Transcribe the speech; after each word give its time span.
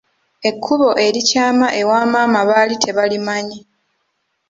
Ekkubo 0.49 0.89
erikyama 1.05 1.67
ewa 1.81 1.97
maama 2.11 2.41
baali 2.49 2.75
tebalimanyi. 2.83 3.59